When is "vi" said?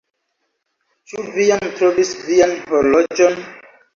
1.35-1.45